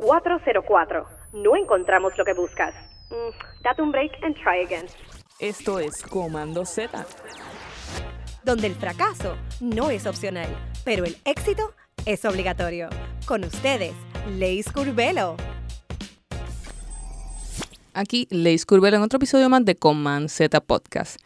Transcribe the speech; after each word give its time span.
404. 0.00 1.06
No 1.34 1.56
encontramos 1.56 2.16
lo 2.16 2.24
que 2.24 2.32
buscas. 2.32 2.74
Mm, 3.10 3.62
date 3.62 3.82
un 3.82 3.92
break 3.92 4.12
and 4.22 4.34
try 4.34 4.64
again. 4.64 4.86
Esto 5.38 5.78
es 5.78 6.02
Comando 6.02 6.64
Z. 6.64 7.06
Donde 8.42 8.66
el 8.66 8.74
fracaso 8.74 9.36
no 9.60 9.90
es 9.90 10.06
opcional, 10.06 10.48
pero 10.84 11.04
el 11.04 11.16
éxito 11.24 11.74
es 12.06 12.24
obligatorio. 12.24 12.88
Con 13.26 13.44
ustedes, 13.44 13.92
Leis 14.38 14.72
Curvelo. 14.72 15.36
Aquí 17.92 18.26
Leis 18.30 18.64
Curvelo 18.64 18.96
en 18.96 19.02
otro 19.02 19.18
episodio 19.18 19.48
más 19.48 19.64
de 19.64 19.76
Command 19.76 20.28
Z 20.28 20.60
Podcast. 20.62 21.20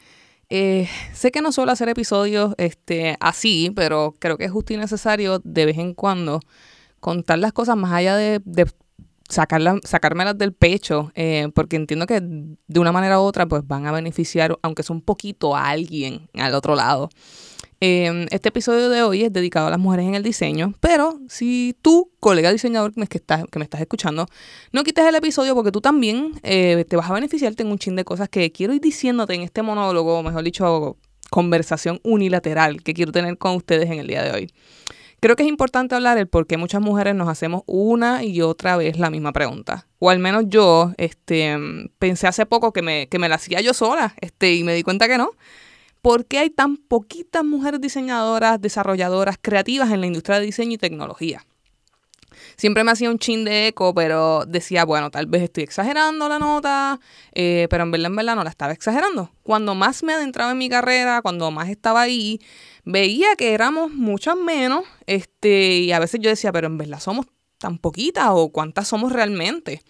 Eh, 0.50 0.88
sé 1.12 1.30
que 1.30 1.40
no 1.40 1.52
suelo 1.52 1.72
hacer 1.72 1.88
episodios 1.88 2.54
este, 2.58 3.16
así, 3.20 3.72
pero 3.74 4.14
creo 4.18 4.36
que 4.36 4.44
es 4.44 4.50
justo 4.50 4.72
y 4.72 4.76
necesario 4.76 5.40
de 5.42 5.66
vez 5.66 5.78
en 5.78 5.94
cuando 5.94 6.40
contar 7.04 7.38
las 7.38 7.52
cosas 7.52 7.76
más 7.76 7.92
allá 7.92 8.16
de, 8.16 8.40
de 8.46 8.66
sacármelas 9.28 10.38
del 10.38 10.54
pecho, 10.54 11.12
eh, 11.14 11.50
porque 11.54 11.76
entiendo 11.76 12.06
que 12.06 12.22
de 12.22 12.80
una 12.80 12.92
manera 12.92 13.20
u 13.20 13.24
otra 13.24 13.44
pues 13.44 13.62
van 13.66 13.86
a 13.86 13.92
beneficiar, 13.92 14.58
aunque 14.62 14.82
sea 14.82 14.96
un 14.96 15.02
poquito, 15.02 15.54
a 15.54 15.68
alguien 15.68 16.30
al 16.32 16.54
otro 16.54 16.74
lado. 16.74 17.10
Eh, 17.82 18.26
este 18.30 18.48
episodio 18.48 18.88
de 18.88 19.02
hoy 19.02 19.24
es 19.24 19.30
dedicado 19.34 19.66
a 19.66 19.70
las 19.70 19.78
mujeres 19.78 20.06
en 20.06 20.14
el 20.14 20.22
diseño, 20.22 20.72
pero 20.80 21.20
si 21.28 21.76
tú, 21.82 22.10
colega 22.20 22.50
diseñador 22.50 22.94
que 22.94 23.00
me, 23.00 23.06
estás, 23.10 23.44
que 23.52 23.58
me 23.58 23.64
estás 23.64 23.82
escuchando, 23.82 24.26
no 24.72 24.82
quites 24.82 25.04
el 25.04 25.14
episodio 25.14 25.54
porque 25.54 25.72
tú 25.72 25.82
también 25.82 26.32
eh, 26.42 26.86
te 26.88 26.96
vas 26.96 27.10
a 27.10 27.12
beneficiar. 27.12 27.54
Tengo 27.54 27.72
un 27.72 27.78
chin 27.78 27.96
de 27.96 28.04
cosas 28.04 28.30
que 28.30 28.50
quiero 28.50 28.72
ir 28.72 28.80
diciéndote 28.80 29.34
en 29.34 29.42
este 29.42 29.60
monólogo, 29.60 30.22
mejor 30.22 30.42
dicho, 30.42 30.96
conversación 31.28 32.00
unilateral 32.02 32.82
que 32.82 32.94
quiero 32.94 33.12
tener 33.12 33.36
con 33.36 33.56
ustedes 33.56 33.90
en 33.90 33.98
el 33.98 34.06
día 34.06 34.22
de 34.22 34.30
hoy. 34.32 34.50
Creo 35.24 35.36
que 35.36 35.42
es 35.42 35.48
importante 35.48 35.94
hablar 35.94 36.18
el 36.18 36.28
por 36.28 36.46
qué 36.46 36.58
muchas 36.58 36.82
mujeres 36.82 37.14
nos 37.14 37.30
hacemos 37.30 37.62
una 37.64 38.22
y 38.22 38.42
otra 38.42 38.76
vez 38.76 38.98
la 38.98 39.08
misma 39.08 39.32
pregunta. 39.32 39.86
O 39.98 40.10
al 40.10 40.18
menos 40.18 40.44
yo 40.48 40.92
este, 40.98 41.56
pensé 41.98 42.26
hace 42.26 42.44
poco 42.44 42.74
que 42.74 42.82
me, 42.82 43.08
que 43.08 43.18
me 43.18 43.30
la 43.30 43.36
hacía 43.36 43.62
yo 43.62 43.72
sola 43.72 44.14
este, 44.20 44.52
y 44.52 44.64
me 44.64 44.74
di 44.74 44.82
cuenta 44.82 45.08
que 45.08 45.16
no. 45.16 45.30
¿Por 46.02 46.26
qué 46.26 46.40
hay 46.40 46.50
tan 46.50 46.76
poquitas 46.76 47.42
mujeres 47.42 47.80
diseñadoras, 47.80 48.60
desarrolladoras, 48.60 49.38
creativas 49.40 49.90
en 49.92 50.02
la 50.02 50.08
industria 50.08 50.40
de 50.40 50.44
diseño 50.44 50.72
y 50.72 50.76
tecnología? 50.76 51.46
Siempre 52.56 52.84
me 52.84 52.92
hacía 52.92 53.10
un 53.10 53.18
chin 53.18 53.44
de 53.44 53.68
eco, 53.68 53.94
pero 53.94 54.44
decía, 54.46 54.84
bueno, 54.84 55.10
tal 55.10 55.26
vez 55.26 55.42
estoy 55.42 55.64
exagerando 55.64 56.28
la 56.28 56.38
nota, 56.38 57.00
eh, 57.32 57.66
pero 57.70 57.84
en 57.84 57.90
verdad, 57.90 58.06
en 58.06 58.16
verdad 58.16 58.36
no 58.36 58.44
la 58.44 58.50
estaba 58.50 58.72
exagerando. 58.72 59.30
Cuando 59.42 59.74
más 59.74 60.02
me 60.02 60.14
adentraba 60.14 60.52
en 60.52 60.58
mi 60.58 60.68
carrera, 60.68 61.22
cuando 61.22 61.50
más 61.50 61.68
estaba 61.68 62.02
ahí, 62.02 62.40
veía 62.84 63.36
que 63.36 63.54
éramos 63.54 63.92
muchas 63.92 64.36
menos, 64.36 64.84
este, 65.06 65.78
y 65.78 65.92
a 65.92 65.98
veces 65.98 66.20
yo 66.20 66.30
decía, 66.30 66.52
pero 66.52 66.66
en 66.66 66.78
verdad 66.78 67.00
somos 67.00 67.26
tan 67.58 67.78
poquitas 67.78 68.28
o 68.30 68.50
cuántas 68.50 68.88
somos 68.88 69.12
realmente. 69.12 69.82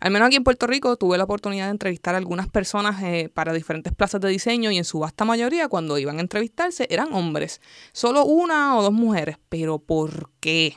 Al 0.00 0.10
menos 0.10 0.26
aquí 0.26 0.36
en 0.36 0.44
Puerto 0.44 0.66
Rico 0.66 0.96
tuve 0.96 1.16
la 1.16 1.24
oportunidad 1.24 1.66
de 1.66 1.70
entrevistar 1.70 2.14
a 2.14 2.18
algunas 2.18 2.48
personas 2.48 3.02
eh, 3.02 3.30
para 3.32 3.54
diferentes 3.54 3.94
plazas 3.94 4.20
de 4.20 4.28
diseño 4.28 4.70
y 4.70 4.76
en 4.76 4.84
su 4.84 4.98
vasta 4.98 5.24
mayoría 5.24 5.68
cuando 5.68 5.96
iban 5.96 6.18
a 6.18 6.20
entrevistarse 6.20 6.86
eran 6.90 7.14
hombres. 7.14 7.62
Solo 7.92 8.24
una 8.26 8.76
o 8.76 8.82
dos 8.82 8.92
mujeres. 8.92 9.38
Pero 9.48 9.78
¿por 9.78 10.30
qué? 10.38 10.76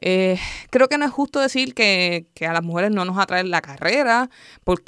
Eh, 0.00 0.38
creo 0.70 0.88
que 0.88 0.98
no 0.98 1.04
es 1.04 1.12
justo 1.12 1.40
decir 1.40 1.74
que, 1.74 2.26
a 2.46 2.52
las 2.52 2.62
mujeres 2.62 2.90
no 2.90 3.04
nos 3.04 3.18
atrae 3.18 3.44
la 3.44 3.62
carrera 3.62 4.28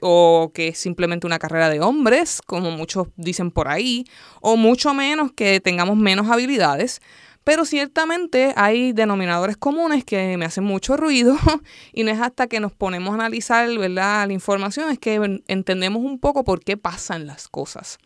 o 0.03 0.51
que 0.55 0.69
es 0.69 0.79
simplemente 0.79 1.27
una 1.27 1.39
carrera 1.39 1.71
de 1.71 1.81
hombres, 1.81 2.43
como 2.47 2.71
muchos 2.71 3.09
dicen 3.17 3.51
por 3.51 3.69
ahí, 3.69 4.05
o 4.41 4.57
mucho 4.57 4.95
menos 4.95 5.33
que 5.33 5.61
tengamos 5.61 5.97
menos 5.97 6.31
habilidades. 6.31 7.01
Pero 7.45 7.65
ciertamente 7.65 8.53
hay 8.57 8.93
denominadores 8.93 9.57
comunes 9.57 10.05
que 10.05 10.37
me 10.37 10.47
hacen 10.47 10.65
mucho 10.65 10.97
ruido 10.97 11.37
y 11.93 12.03
no 12.03 12.11
es 12.11 12.21
hasta 12.21 12.49
que 12.49 12.59
nos 12.59 12.73
ponemos 12.73 13.13
a 13.13 13.15
analizar 13.15 13.69
¿verdad? 13.79 14.27
la 14.27 14.33
información 14.33 14.91
es 14.91 14.99
que 14.99 15.41
entendemos 15.47 16.03
un 16.03 16.19
poco 16.19 16.43
por 16.43 16.59
qué 16.59 16.77
pasan 16.77 17.29
las 17.29 17.47
cosas. 17.47 17.99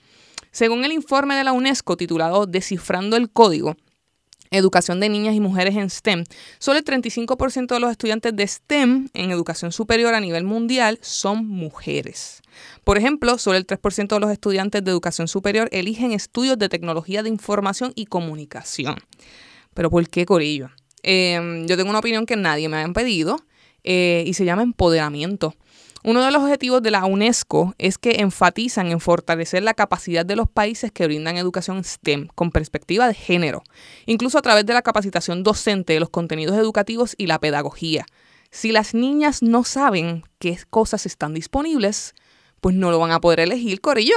Según 0.51 0.85
el 0.85 0.93
informe 0.93 1.37
de 1.37 1.45
la 1.45 1.53
UNESCO 1.53 1.97
titulado 1.97 2.45
Descifrando 2.45 3.17
el 3.17 3.31
Código, 3.31 3.77
educación 4.51 5.01
de 5.01 5.09
niñas 5.09 5.35
y 5.35 5.41
mujeres 5.41 5.77
en 5.77 5.91
STEM. 5.91 6.25
Solo 6.59 6.79
el 6.79 6.85
35% 6.85 7.67
de 7.67 7.81
los 7.81 7.91
estudiantes 7.91 8.35
de 8.35 8.47
STEM 8.47 9.09
en 9.15 9.31
educación 9.31 9.73
superior 9.73 10.15
a 10.15 10.21
nivel 10.21 10.45
mundial 10.45 10.99
son 11.03 11.47
mujeres. 11.47 12.43
Por 12.85 12.99
ejemplo, 12.99 13.39
solo 13.39 13.57
el 13.57 13.67
3% 13.67 14.09
de 14.09 14.21
los 14.21 14.31
estudiantes 14.31 14.85
de 14.85 14.91
educación 14.91 15.29
superior 15.29 15.69
eligen 15.73 16.13
estudios 16.13 16.59
de 16.59 16.69
tecnología 16.69 17.23
de 17.23 17.29
información 17.29 17.93
y 17.95 18.07
comunicación. 18.07 18.97
¿Pero 19.75 19.91
por 19.91 20.09
qué, 20.09 20.27
Corillo? 20.27 20.71
Em, 21.03 21.67
yo 21.67 21.77
tengo 21.77 21.91
una 21.91 22.01
opinión 22.01 22.27
que 22.27 22.37
nadie 22.37 22.69
me 22.69 22.83
ha 22.83 22.89
pedido 22.89 23.37
eh, 23.85 24.25
y 24.27 24.35
se 24.35 24.45
llama 24.45 24.63
empoderamiento. 24.63 25.55
Uno 26.03 26.25
de 26.25 26.31
los 26.31 26.43
objetivos 26.43 26.83
de 26.83 26.91
la 26.91 27.05
UNESCO 27.05 27.75
es 27.77 27.99
que 27.99 28.21
enfatizan 28.21 28.87
en 28.87 29.01
fortalecer 29.01 29.63
la 29.63 29.75
capacidad 29.75 30.25
de 30.25 30.35
los 30.35 30.49
países 30.49 30.91
que 30.91 31.07
brindan 31.07 31.37
educación 31.37 31.85
STEM 31.85 32.29
con 32.35 32.51
perspectiva 32.51 33.07
de 33.07 33.15
género, 33.15 33.63
incluso 34.07 34.39
a 34.39 34.43
través 34.43 34.65
de 34.65 34.73
la 34.73 34.81
capacitación 34.81 35.43
docente 35.43 35.93
de 35.93 36.01
los 36.01 36.09
contenidos 36.09 36.57
educativos 36.57 37.15
y 37.19 37.27
la 37.27 37.39
pedagogía. 37.39 38.07
Si 38.51 38.73
las 38.73 38.95
niñas 38.95 39.43
no 39.43 39.63
saben 39.63 40.25
qué 40.39 40.59
cosas 40.71 41.05
están 41.05 41.35
disponibles, 41.35 42.15
pues 42.63 42.75
no 42.75 42.91
lo 42.91 42.99
van 42.99 43.13
a 43.13 43.21
poder 43.21 43.41
elegir, 43.41 43.83
Corillo. 43.83 44.17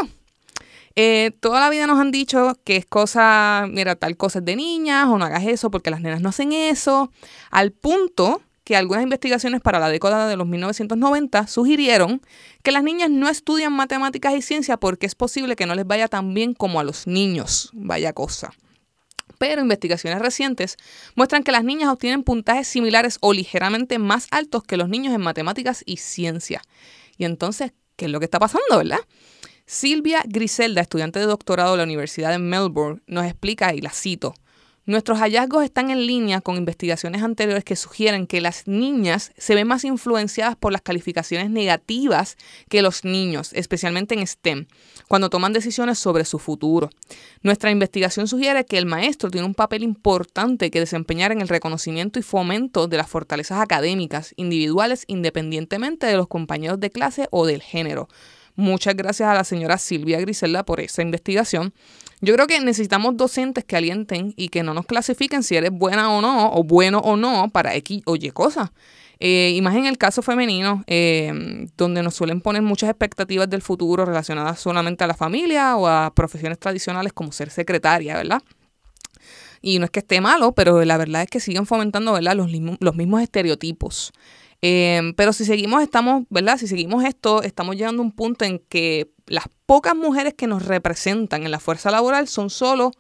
Eh, 0.96 1.32
toda 1.40 1.60
la 1.60 1.70
vida 1.70 1.86
nos 1.86 2.00
han 2.00 2.12
dicho 2.12 2.58
que 2.64 2.78
es 2.78 2.86
cosa, 2.86 3.66
mira, 3.70 3.96
tal 3.96 4.16
cosa 4.16 4.40
es 4.40 4.46
de 4.46 4.56
niñas 4.56 5.08
o 5.10 5.18
no 5.18 5.26
hagas 5.26 5.46
eso 5.46 5.70
porque 5.70 5.90
las 5.90 6.02
nenas 6.02 6.22
no 6.22 6.30
hacen 6.30 6.54
eso, 6.54 7.12
al 7.50 7.72
punto 7.72 8.42
que 8.64 8.76
algunas 8.76 9.04
investigaciones 9.04 9.62
para 9.62 9.80
la 9.80 9.90
década 9.90 10.28
de 10.28 10.38
los 10.38 10.48
1990 10.48 11.48
sugirieron 11.48 12.22
que 12.62 12.72
las 12.72 12.84
niñas 12.84 13.10
no 13.10 13.28
estudian 13.30 13.74
matemáticas 13.74 14.34
y 14.36 14.42
ciencia 14.42 14.78
porque 14.78 15.06
es 15.06 15.16
posible 15.16 15.56
que 15.56 15.66
no 15.66 15.76
les 15.76 15.86
vaya 15.86 16.08
tan 16.08 16.34
bien 16.34 16.54
como 16.54 16.80
a 16.80 16.84
los 16.84 17.08
niños. 17.08 17.70
Vaya 17.74 18.14
cosa. 18.14 18.54
Pero 19.38 19.62
investigaciones 19.62 20.20
recientes 20.20 20.78
muestran 21.16 21.44
que 21.44 21.52
las 21.52 21.64
niñas 21.64 21.90
obtienen 21.90 22.24
puntajes 22.24 22.68
similares 22.68 23.18
o 23.20 23.34
ligeramente 23.34 24.00
más 24.00 24.28
altos 24.32 24.64
que 24.64 24.78
los 24.78 24.88
niños 24.88 25.14
en 25.14 25.22
matemáticas 25.22 25.84
y 25.86 25.98
ciencia. 25.98 26.62
Y 27.18 27.26
entonces, 27.26 27.74
¿qué 27.98 28.06
es 28.06 28.12
lo 28.12 28.20
que 28.20 28.26
está 28.26 28.40
pasando, 28.40 28.78
verdad? 28.78 29.00
Silvia 29.66 30.24
Griselda, 30.26 30.82
estudiante 30.82 31.20
de 31.20 31.26
doctorado 31.26 31.72
de 31.72 31.78
la 31.78 31.84
Universidad 31.84 32.32
de 32.32 32.40
Melbourne, 32.40 33.02
nos 33.08 33.26
explica, 33.26 33.74
y 33.74 33.82
la 33.82 33.92
cito, 33.92 34.34
Nuestros 34.86 35.20
hallazgos 35.20 35.64
están 35.64 35.92
en 35.92 36.06
línea 36.06 36.42
con 36.42 36.58
investigaciones 36.58 37.24
anteriores 37.24 37.64
que 37.64 37.78
sugieren 37.78 38.28
que 38.28 38.42
las 38.42 38.68
niñas 38.68 39.32
se 39.38 39.56
ven 39.56 39.66
más 39.66 39.86
influenciadas 39.86 40.58
por 40.58 40.74
las 40.74 40.82
calificaciones 40.82 41.50
negativas 41.50 42.36
que 42.68 42.82
los 42.82 43.06
niños, 43.06 43.54
especialmente 43.54 44.14
en 44.14 44.28
STEM, 44.28 44.66
cuando 45.08 45.30
toman 45.30 45.54
decisiones 45.54 46.00
sobre 46.00 46.26
su 46.26 46.38
futuro. 46.38 46.90
Nuestra 47.44 47.72
investigación 47.72 48.28
sugiere 48.28 48.66
que 48.66 48.78
el 48.78 48.86
maestro 48.86 49.32
tiene 49.32 49.48
un 49.48 49.56
papel 49.56 49.84
importante 49.84 50.70
que 50.70 50.82
desempeñar 50.82 51.32
en 51.32 51.40
el 51.40 51.48
reconocimiento 51.48 52.20
y 52.20 52.24
fomento 52.24 52.90
de 52.90 52.98
las 52.98 53.10
fortalezas 53.10 53.62
académicas 53.62 54.34
individuales 54.36 55.06
independientemente 55.08 56.08
de 56.08 56.18
los 56.18 56.28
compañeros 56.28 56.82
de 56.82 56.90
clase 56.90 57.30
o 57.32 57.46
del 57.46 57.62
género. 57.62 58.10
Muchas 58.56 58.96
gracias 58.96 59.28
a 59.30 59.34
la 59.34 59.44
señora 59.44 59.78
Silvia 59.78 60.20
Griselda 60.20 60.64
por 60.64 60.80
esa 60.80 61.02
investigación. 61.02 61.74
Yo 62.22 62.34
creo 62.36 62.48
que 62.48 62.60
necesitamos 62.60 63.18
docentes 63.18 63.64
que 63.64 63.76
alienten 63.76 64.34
y 64.38 64.50
que 64.50 64.64
no 64.64 64.74
nos 64.74 64.86
clasifiquen 64.86 65.44
si 65.44 65.56
eres 65.56 65.72
buena 65.72 66.12
o 66.12 66.22
no, 66.22 66.54
o 66.54 66.64
bueno 66.64 67.00
o 67.00 67.18
no, 67.18 67.50
para 67.50 67.76
X 67.76 68.02
o 68.06 68.16
Y 68.16 68.30
cosas. 68.32 68.70
Eh, 69.20 69.54
y 69.56 69.62
más 69.62 69.76
en 69.76 69.86
el 69.86 69.98
caso 69.98 70.22
femenino, 70.22 70.84
eh, 70.86 71.68
donde 71.78 72.04
nos 72.04 72.14
suelen 72.14 72.42
poner 72.42 72.62
muchas 72.62 72.90
expectativas 72.90 73.50
del 73.50 73.62
futuro 73.62 74.06
relacionadas 74.06 74.60
solamente 74.60 75.04
a 75.04 75.08
la 75.08 75.14
familia 75.14 75.76
o 75.78 75.88
a 75.88 76.14
profesiones 76.14 76.60
tradicionales 76.60 77.14
como 77.14 77.32
ser 77.32 77.50
secretaria, 77.50 78.18
¿verdad? 78.18 78.42
Y 79.62 79.80
no 79.80 79.86
es 79.86 79.92
que 79.92 80.00
esté 80.00 80.20
malo, 80.20 80.54
pero 80.54 80.84
la 80.84 80.98
verdad 80.98 81.22
es 81.22 81.30
que 81.30 81.40
siguen 81.40 81.66
fomentando, 81.66 82.12
¿verdad? 82.14 82.36
Los, 82.36 82.52
los 82.52 82.96
mismos 82.96 83.22
estereotipos. 83.22 84.12
Eh, 84.66 85.12
pero 85.18 85.34
si 85.34 85.44
seguimos, 85.44 85.84
estamos, 85.84 86.24
¿verdad? 86.30 86.58
Si 86.58 86.68
seguimos 86.68 87.04
esto, 87.04 87.44
estamos 87.44 87.76
llegando 87.76 88.02
a 88.02 88.06
un 88.06 88.14
punto 88.14 88.46
en 88.46 88.60
que 88.60 89.12
las 89.28 89.44
pocas 89.66 89.94
mujeres 89.94 90.36
que 90.36 90.48
nos 90.48 90.66
representan 90.66 91.44
en 91.44 91.52
la 91.52 91.60
fuerza 91.60 91.92
laboral 91.92 92.30
son 92.30 92.50
solo 92.50 92.92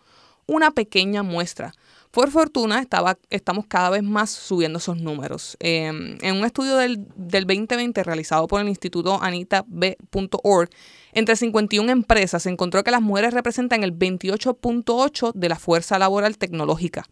una 0.45 0.71
pequeña 0.71 1.23
muestra. 1.23 1.73
Por 2.13 2.29
fortuna, 2.29 2.79
estaba, 2.79 3.17
estamos 3.31 3.65
cada 3.67 3.89
vez 3.89 4.03
más 4.03 4.29
subiendo 4.29 4.77
esos 4.77 4.97
números. 5.01 5.57
Em, 5.59 6.19
en 6.21 6.35
un 6.35 6.45
estudio 6.45 6.77
del, 6.77 7.07
del 7.15 7.47
2020 7.47 8.03
realizado 8.03 8.45
por 8.45 8.61
el 8.61 8.69
Instituto 8.69 9.17
anitab.org, 9.19 10.69
entre 11.13 11.35
51 11.35 11.91
empresas 11.91 12.43
se 12.43 12.51
encontró 12.51 12.83
que 12.83 12.91
las 12.91 13.01
mujeres 13.01 13.33
representan 13.33 13.83
el 13.83 13.97
28.8 13.97 15.31
de 15.33 15.49
la 15.49 15.57
fuerza 15.57 15.97
laboral 15.97 16.37
tecnológica 16.37 17.07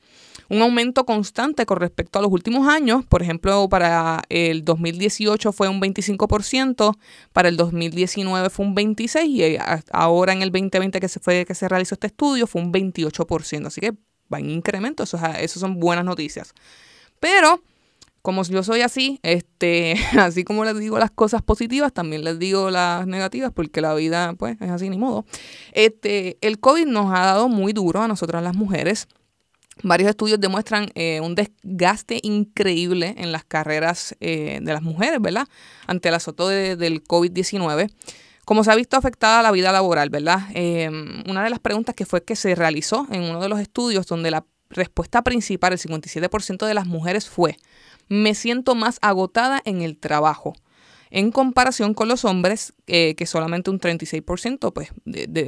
un 0.52 0.62
aumento 0.62 1.06
constante 1.06 1.66
con 1.66 1.80
respecto 1.80 2.20
a 2.20 2.22
los 2.22 2.30
últimos 2.30 2.68
años. 2.68 3.06
Por 3.06 3.22
ejemplo, 3.22 3.70
para 3.70 4.22
el 4.28 4.66
2018 4.66 5.54
fue 5.54 5.70
un 5.70 5.80
25%, 5.80 6.98
para 7.32 7.48
el 7.48 7.56
2019 7.56 8.50
fue 8.50 8.66
un 8.66 8.76
26% 8.76 9.26
y 9.26 9.44
eh, 9.44 9.60
ahora 9.94 10.34
en 10.34 10.42
el 10.42 10.52
2020 10.52 11.00
que 11.00 11.08
se, 11.08 11.22
fue, 11.22 11.46
que 11.46 11.56
se 11.56 11.70
realizó 11.70 11.96
este 11.96 12.08
estudio 12.08 12.48
fue 12.48 12.62
un 12.62 12.74
28%. 12.74 13.68
Así 13.68 13.80
que 13.80 13.94
va 14.32 14.40
en 14.40 14.50
incremento, 14.50 15.04
eso, 15.04 15.20
eso 15.40 15.60
son 15.60 15.80
buenas 15.80 16.06
noticias. 16.06 16.54
Pero 17.20 17.62
como 18.22 18.44
yo 18.44 18.64
soy 18.64 18.82
así, 18.82 19.20
este, 19.24 19.96
así 20.20 20.44
como 20.44 20.64
les 20.66 20.78
digo 20.78 21.00
las 21.00 21.12
cosas 21.12 21.42
positivas, 21.42 21.94
también 21.94 22.24
les 22.24 22.40
digo 22.40 22.70
las 22.70 23.08
negativas, 23.08 23.52
porque 23.52 23.82
la 23.82 23.94
vida, 23.94 24.34
pues, 24.38 24.58
es 24.62 24.70
así 24.70 24.90
ni 24.90 24.98
modo. 24.98 25.26
Este, 25.74 26.38
el 26.42 26.60
COVID 26.60 26.86
nos 26.86 27.14
ha 27.14 27.26
dado 27.26 27.50
muy 27.50 27.74
duro 27.74 28.02
a 28.02 28.08
nosotras 28.08 28.44
las 28.44 28.56
mujeres. 28.56 29.08
Varios 29.84 30.10
estudios 30.10 30.40
demuestran 30.40 30.92
eh, 30.94 31.22
un 31.22 31.34
desgaste 31.34 32.20
increíble 32.22 33.16
en 33.18 33.32
las 33.32 33.44
carreras 33.44 34.16
eh, 34.20 34.60
de 34.62 34.74
las 34.74 34.84
mujeres, 34.84 35.20
¿verdad? 35.20 35.48
Ante 35.88 36.10
el 36.10 36.16
azoto 36.16 36.48
del 36.50 37.04
COVID-19. 37.04 37.90
Como 38.52 38.66
se 38.66 38.72
ha 38.74 38.76
visto 38.76 38.98
afectada 38.98 39.42
la 39.42 39.52
vida 39.52 39.72
laboral, 39.72 40.10
¿verdad? 40.10 40.42
Em, 40.54 41.24
una 41.26 41.42
de 41.42 41.50
las 41.50 41.60
preguntas 41.60 41.96
que 41.96 42.06
fue 42.06 42.26
que 42.26 42.36
se 42.36 42.54
realizó 42.54 43.08
en 43.10 43.22
uno 43.22 43.40
de 43.40 43.48
los 43.48 43.62
estudios 43.62 44.08
donde 44.08 44.30
la 44.30 44.46
respuesta 44.70 45.22
principal, 45.22 45.72
el 45.72 45.80
57% 45.80 46.66
de 46.66 46.74
las 46.74 46.86
mujeres 46.86 47.30
fue, 47.30 47.56
me 48.10 48.36
siento 48.36 48.76
más 48.76 49.00
agotada 49.02 49.62
en 49.64 49.82
el 49.82 49.98
trabajo 49.98 50.54
en 51.12 51.32
comparación 51.32 51.94
con 51.94 52.10
los 52.10 52.26
hombres, 52.26 52.74
eh, 52.88 53.16
que 53.16 53.26
solamente 53.26 53.70
un 53.70 53.80
36% 53.80 54.74
pues, 54.74 54.90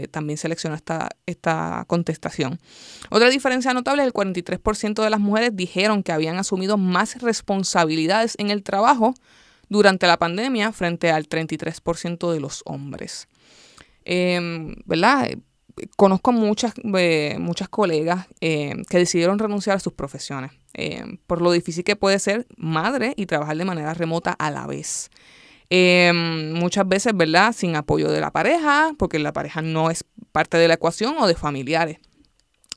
también 0.10 0.38
seleccionó 0.38 0.74
esta, 0.74 1.10
esta 1.26 1.84
contestación. 1.88 2.58
Otra 3.10 3.30
diferencia 3.30 3.74
notable 3.74 4.04
es 4.04 4.08
el 4.08 4.14
43% 4.14 5.04
de 5.04 5.10
las 5.10 5.20
mujeres 5.20 5.54
dijeron 5.54 6.04
que 6.04 6.14
habían 6.14 6.38
asumido 6.38 6.78
más 6.78 7.22
responsabilidades 7.22 8.36
en 8.40 8.50
el 8.50 8.64
trabajo 8.64 9.14
durante 9.70 10.08
la 10.08 10.18
pandemia 10.18 10.72
frente 10.72 11.12
al 11.12 11.28
33% 11.28 12.32
de 12.32 12.40
los 12.40 12.62
hombres. 12.66 13.28
Em, 14.06 14.76
¿Verdad? 14.86 15.30
Conozco 15.98 16.32
muchas, 16.32 16.74
eh, 16.98 17.38
muchas 17.40 17.70
colegas 17.70 18.28
eh, 18.42 18.76
que 18.90 19.00
decidieron 19.00 19.40
renunciar 19.40 19.78
a 19.78 19.80
sus 19.80 19.94
profesiones 19.94 20.52
por 21.28 21.42
lo 21.42 21.52
difícil 21.52 21.84
que 21.84 21.96
puede 21.96 22.18
ser 22.18 22.48
madre 22.58 23.14
y 23.16 23.28
trabajar 23.28 23.56
de 23.56 23.66
manera 23.66 23.94
remota 23.94 24.32
a 24.32 24.50
la 24.50 24.66
vez. 24.66 25.12
Em, 25.70 26.54
muchas 26.54 26.88
veces, 26.88 27.16
¿verdad? 27.16 27.52
Sin 27.52 27.76
apoyo 27.76 28.12
de 28.12 28.22
la 28.22 28.32
pareja, 28.32 28.94
porque 28.98 29.18
la 29.20 29.34
pareja 29.34 29.62
no 29.62 29.90
es 29.90 30.06
parte 30.32 30.58
de 30.58 30.68
la 30.68 30.76
ecuación 30.76 31.16
o 31.20 31.26
de 31.26 31.36
familiares. 31.36 31.98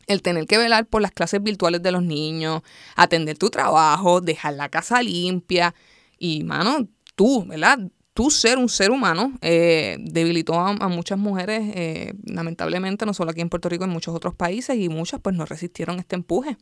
El 0.07 0.23
tener 0.23 0.47
que 0.47 0.57
velar 0.57 0.87
por 0.87 1.03
las 1.03 1.11
clases 1.11 1.43
virtuales 1.43 1.83
de 1.83 1.93
los 1.93 2.03
niños, 2.03 2.63
atender 2.95 3.37
tu 3.37 3.51
trabajo, 3.51 4.21
dejar 4.21 4.55
la 4.55 4.69
casa 4.69 5.03
limpia 5.03 5.75
y, 6.19 6.45
mano, 6.45 6.89
tú, 7.15 7.45
¿verdad? 7.47 7.79
Tú 8.15 8.31
ser 8.31 8.59
un 8.59 8.69
ser 8.69 8.91
humano 8.91 9.33
eh, 9.43 9.99
debilitó 10.01 10.55
a, 10.55 10.89
muchas 10.89 11.19
mujeres, 11.19 11.63
eh, 11.75 12.15
lamentablemente, 12.25 13.05
no 13.05 13.13
solo 13.13 13.31
aquí 13.31 13.43
en 13.43 13.51
Puerto 13.51 13.69
Rico, 13.69 13.85
en 13.85 13.91
muchos 13.91 14.15
otros 14.15 14.35
países, 14.35 14.77
y 14.77 14.89
muchas 14.89 15.21
pues 15.21 15.37
no 15.37 15.45
resistieron 15.45 15.99
este 15.99 16.17
empuje. 16.17 16.57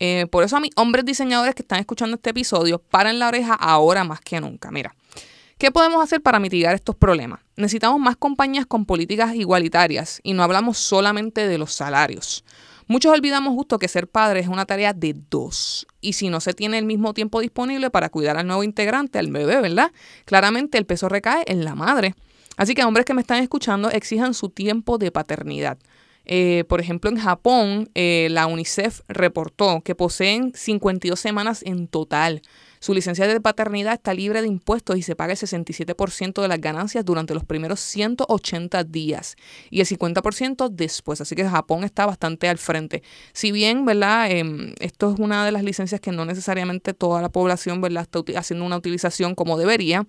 Eh, 0.00 0.26
por 0.30 0.44
eso 0.44 0.56
a 0.56 0.60
mis 0.60 0.70
hombres 0.76 1.04
diseñadores 1.04 1.54
que 1.54 1.62
están 1.62 1.80
escuchando 1.80 2.14
este 2.14 2.30
episodio, 2.30 2.78
paren 2.78 3.18
la 3.18 3.28
oreja 3.28 3.54
ahora 3.54 4.04
más 4.04 4.20
que 4.20 4.40
nunca. 4.40 4.70
Mira, 4.70 4.94
¿Qué 5.58 5.72
podemos 5.72 6.00
hacer 6.00 6.22
para 6.22 6.38
mitigar 6.38 6.76
estos 6.76 6.94
problemas? 6.94 7.40
Necesitamos 7.56 7.98
más 7.98 8.16
compañías 8.16 8.64
con 8.64 8.86
políticas 8.86 9.34
igualitarias 9.34 10.20
y 10.22 10.32
no 10.32 10.44
hablamos 10.44 10.78
solamente 10.78 11.48
de 11.48 11.58
los 11.58 11.72
salarios. 11.74 12.44
Muchos 12.88 13.12
olvidamos 13.12 13.52
justo 13.52 13.78
que 13.78 13.86
ser 13.86 14.08
padre 14.08 14.40
es 14.40 14.48
una 14.48 14.64
tarea 14.64 14.94
de 14.94 15.14
dos. 15.28 15.86
Y 16.00 16.14
si 16.14 16.30
no 16.30 16.40
se 16.40 16.54
tiene 16.54 16.78
el 16.78 16.86
mismo 16.86 17.12
tiempo 17.12 17.40
disponible 17.40 17.90
para 17.90 18.08
cuidar 18.08 18.38
al 18.38 18.46
nuevo 18.46 18.64
integrante, 18.64 19.18
al 19.18 19.30
bebé, 19.30 19.60
¿verdad? 19.60 19.92
Claramente 20.24 20.78
el 20.78 20.86
peso 20.86 21.10
recae 21.10 21.44
en 21.46 21.66
la 21.66 21.74
madre. 21.74 22.14
Así 22.56 22.74
que 22.74 22.84
hombres 22.84 23.04
que 23.04 23.12
me 23.12 23.20
están 23.20 23.42
escuchando 23.42 23.90
exijan 23.90 24.32
su 24.32 24.48
tiempo 24.48 24.96
de 24.96 25.12
paternidad. 25.12 25.76
Eh, 26.24 26.64
por 26.66 26.80
ejemplo, 26.80 27.10
en 27.10 27.18
Japón, 27.18 27.90
eh, 27.94 28.28
la 28.30 28.46
UNICEF 28.46 29.02
reportó 29.06 29.82
que 29.82 29.94
poseen 29.94 30.52
52 30.54 31.20
semanas 31.20 31.62
en 31.66 31.88
total. 31.88 32.40
Su 32.80 32.94
licencia 32.94 33.26
de 33.26 33.40
paternidad 33.40 33.94
está 33.94 34.14
libre 34.14 34.40
de 34.40 34.48
impuestos 34.48 34.96
y 34.96 35.02
se 35.02 35.16
paga 35.16 35.32
el 35.32 35.38
67% 35.38 36.42
de 36.42 36.48
las 36.48 36.60
ganancias 36.60 37.04
durante 37.04 37.34
los 37.34 37.44
primeros 37.44 37.80
180 37.80 38.84
días 38.84 39.36
y 39.70 39.80
el 39.80 39.86
50% 39.86 40.68
después. 40.70 41.20
Así 41.20 41.34
que 41.34 41.48
Japón 41.48 41.84
está 41.84 42.06
bastante 42.06 42.48
al 42.48 42.58
frente. 42.58 43.02
Si 43.32 43.52
bien, 43.52 43.84
¿verdad? 43.84 44.30
Em, 44.30 44.74
esto 44.80 45.12
es 45.12 45.18
una 45.18 45.44
de 45.44 45.52
las 45.52 45.62
licencias 45.62 46.00
que 46.00 46.12
no 46.12 46.24
necesariamente 46.24 46.94
toda 46.94 47.22
la 47.22 47.28
población, 47.28 47.80
¿verdad? 47.80 48.02
Está 48.02 48.38
haciendo 48.38 48.64
una 48.64 48.76
utilización 48.76 49.34
como 49.34 49.58
debería, 49.58 50.06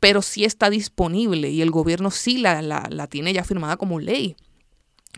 pero 0.00 0.22
sí 0.22 0.44
está 0.44 0.70
disponible 0.70 1.50
y 1.50 1.62
el 1.62 1.70
gobierno 1.70 2.10
sí 2.10 2.38
la, 2.38 2.62
la, 2.62 2.86
la 2.90 3.06
tiene 3.06 3.32
ya 3.32 3.44
firmada 3.44 3.76
como 3.76 4.00
ley. 4.00 4.36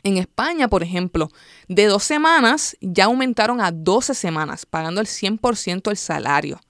En 0.03 0.19
España, 0.19 0.69
por 0.69 0.83
ejemplo, 0.83 1.31
de 1.69 1.87
dos 1.87 2.03
semanas 2.03 2.77
ya 2.81 3.05
aumentaron 3.05 3.61
a 3.61 3.71
12 3.71 4.15
semanas, 4.15 4.67
pagando 4.67 5.01
el 5.01 5.07
100% 5.07 5.91
el 5.91 5.97
salario. 5.97 6.61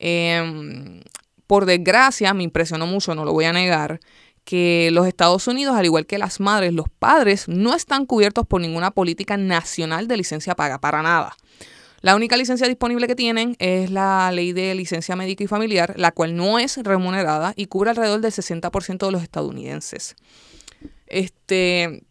Em, 0.00 1.02
por 1.46 1.66
desgracia, 1.66 2.32
me 2.32 2.42
impresionó 2.42 2.86
mucho, 2.86 3.14
no 3.14 3.24
lo 3.24 3.32
voy 3.32 3.44
a 3.44 3.52
negar, 3.52 4.00
que 4.44 4.88
los 4.92 5.06
Estados 5.06 5.46
Unidos, 5.46 5.76
al 5.76 5.84
igual 5.84 6.06
que 6.06 6.18
las 6.18 6.40
madres, 6.40 6.72
los 6.72 6.88
padres, 6.88 7.48
no 7.48 7.74
están 7.74 8.06
cubiertos 8.06 8.46
por 8.46 8.60
ninguna 8.60 8.90
política 8.90 9.36
nacional 9.36 10.08
de 10.08 10.16
licencia 10.16 10.56
paga, 10.56 10.80
para 10.80 11.02
nada. 11.02 11.36
La 12.00 12.16
única 12.16 12.38
licencia 12.38 12.66
disponible 12.66 13.06
que 13.06 13.14
tienen 13.14 13.56
es 13.58 13.90
la 13.90 14.32
ley 14.32 14.54
de 14.54 14.74
licencia 14.74 15.16
médica 15.16 15.44
y 15.44 15.46
familiar, 15.46 15.92
la 15.98 16.12
cual 16.12 16.34
no 16.34 16.58
es 16.58 16.78
remunerada 16.78 17.52
y 17.56 17.66
cubre 17.66 17.90
alrededor 17.90 18.22
del 18.22 18.32
60% 18.32 19.06
de 19.06 19.12
los 19.12 19.22
estadounidenses. 19.22 20.16
Este, 21.06 22.04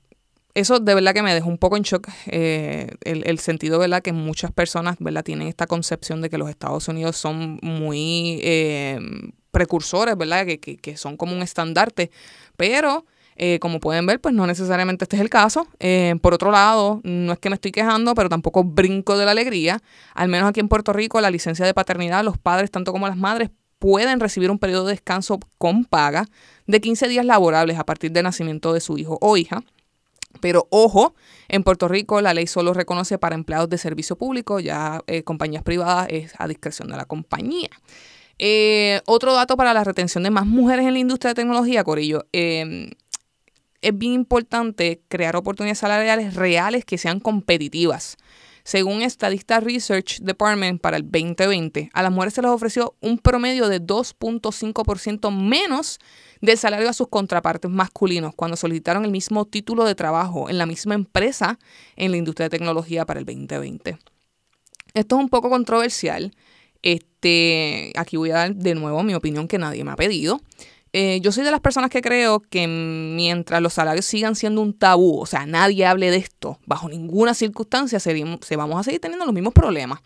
eso 0.54 0.80
de 0.80 0.96
verdad 0.96 1.14
que 1.14 1.22
me 1.22 1.34
dejó 1.34 1.50
un 1.50 1.58
poco 1.58 1.78
en 1.78 1.84
shock 1.84 2.08
eh, 2.28 2.96
el, 3.02 3.40
sentido, 3.40 3.80
¿verdad? 3.80 4.02
Que 4.02 4.14
muchas 4.14 4.52
personas, 4.52 4.98
¿verdad? 5.00 5.24
Tienen 5.24 5.48
esta 5.48 5.68
concepción 5.68 6.22
de 6.22 6.30
que 6.30 6.38
los 6.38 6.50
Estados 6.50 6.88
Unidos 6.88 7.18
son 7.18 7.60
muy 7.62 8.40
eh, 8.44 9.00
precursores, 9.52 10.18
¿verdad? 10.18 10.46
Que, 10.46 10.60
que, 10.60 10.98
son 10.98 11.18
como 11.18 11.34
un 11.34 11.42
estandarte, 11.42 12.12
pero... 12.58 13.06
Eh, 13.42 13.58
como 13.60 13.80
pueden 13.80 14.06
ver, 14.06 14.20
pues 14.20 14.36
no 14.36 14.46
necesariamente 14.46 15.06
este 15.06 15.16
es 15.16 15.22
el 15.22 15.30
caso. 15.30 15.66
por 16.22 16.34
otro 16.34 16.52
lado, 16.52 17.00
no 17.06 17.32
es 17.32 17.40
que 17.40 17.50
me 17.50 17.56
estoy 17.56 17.72
quejando, 17.72 18.14
pero 18.14 18.28
tampoco 18.28 18.66
brinco 18.66 19.18
de 19.18 19.24
la 19.24 19.32
alegría. 19.32 19.80
Al 20.14 20.28
menos 20.28 20.50
aquí 20.50 20.60
en 20.60 20.68
Puerto 20.68 20.92
Rico, 20.92 21.22
la 21.22 21.32
licencia 21.32 21.66
de 21.66 21.74
paternidad, 21.74 22.22
los 22.26 22.38
padres, 22.38 22.70
tanto 22.70 22.92
como 22.92 23.08
las 23.08 23.16
madres, 23.16 23.50
pueden 23.80 24.20
recibir 24.20 24.52
un 24.52 24.60
periodo 24.60 24.86
de 24.88 24.92
descanso 24.92 25.40
con 25.58 25.86
paga 25.86 26.26
de 26.68 26.82
15 26.82 27.08
días 27.08 27.26
laborables 27.26 27.80
a 27.80 27.86
partir 27.86 28.12
del 28.12 28.26
nacimiento 28.26 28.74
de 28.74 28.82
su 28.82 28.98
hijo 28.98 29.18
o 29.22 29.38
hija. 29.38 29.64
Pero 30.42 30.68
ojo, 30.72 31.16
en 31.48 31.64
Puerto 31.64 31.88
Rico 31.88 32.22
la 32.22 32.34
ley 32.34 32.48
solo 32.48 32.74
reconoce 32.74 33.18
para 33.18 33.36
empleados 33.36 33.70
de 33.70 33.78
servicio 33.78 34.18
público, 34.18 34.60
ya 34.60 35.02
eh, 35.08 35.24
compañías 35.24 35.64
privadas 35.64 36.08
es 36.10 36.34
a 36.38 36.48
discreción 36.48 36.90
de 36.90 36.98
la 36.98 37.06
compañía. 37.06 37.70
Eh, 38.38 39.02
otro 39.06 39.34
dato 39.34 39.58
para 39.58 39.74
la 39.74 39.84
retención 39.84 40.24
de 40.24 40.30
más 40.30 40.46
mujeres 40.46 40.86
en 40.86 40.94
la 40.94 41.00
industria 41.00 41.30
de 41.30 41.36
tecnología, 41.36 41.84
Corillo. 41.84 42.26
Em, 42.32 42.90
es 43.82 43.98
bien 43.98 44.14
importante 44.14 45.02
crear 45.08 45.36
oportunidades 45.36 45.80
salariales 45.80 46.36
reales 46.36 46.86
que 46.86 46.98
sean 46.98 47.20
competitivas. 47.20 48.18
Según 48.70 49.02
Estadista 49.02 49.60
Research 49.60 50.20
Department 50.20 50.80
para 50.80 50.96
el 50.96 51.02
2020, 51.02 51.90
a 51.92 52.04
las 52.04 52.12
mujeres 52.12 52.36
se 52.36 52.44
les 52.44 52.52
ofreció 52.52 52.96
un 53.02 53.18
promedio 53.18 53.68
de 53.68 53.82
2.5% 53.82 55.32
menos 55.36 55.98
del 56.40 56.56
salario 56.56 56.88
a 56.88 56.94
sus 56.94 57.08
contrapartes 57.08 57.72
masculinos 57.72 58.36
cuando 58.36 58.56
solicitaron 58.56 59.06
el 59.06 59.10
mismo 59.10 59.46
título 59.46 59.86
de 59.86 59.96
trabajo 59.96 60.52
en 60.52 60.60
la 60.60 60.68
misma 60.68 60.94
empresa 60.94 61.58
en 61.96 62.12
la 62.12 62.18
industria 62.18 62.46
de 62.46 62.60
tecnología 62.60 63.08
para 63.08 63.20
el 63.20 63.26
2020. 63.26 63.98
Esto 64.94 65.16
es 65.16 65.20
un 65.20 65.30
poco 65.30 65.50
controversial. 65.50 66.32
Este, 66.84 67.92
aquí 67.96 68.18
voy 68.18 68.30
a 68.30 68.36
dar 68.36 68.56
de 68.56 68.76
nuevo 68.76 69.02
mi 69.02 69.16
opinión 69.16 69.48
que 69.48 69.58
nadie 69.58 69.84
me 69.84 69.94
ha 69.94 69.96
pedido. 69.96 70.42
Eh, 70.92 71.20
yo 71.22 71.32
soy 71.32 71.44
de 71.44 71.52
las 71.52 71.60
personas 71.60 71.92
que 71.92 72.02
creo 72.02 72.40
que 72.40 72.68
mientras 72.68 73.62
los 73.62 73.74
salarios 73.74 74.06
sigan 74.06 74.36
siendo 74.36 74.62
un 74.62 74.74
tabú, 74.74 75.20
o 75.20 75.26
sea, 75.26 75.46
nadie 75.46 75.86
hable 75.86 76.10
de 76.10 76.18
esto, 76.18 76.60
bajo 76.66 76.90
ninguna 76.90 77.34
circunstancia 77.36 78.00
se, 78.00 78.16
vamos 78.56 78.80
a 78.80 78.84
seguir 78.84 79.00
teniendo 79.00 79.26
los 79.26 79.34
mismos 79.34 79.54
problemas. 79.54 80.00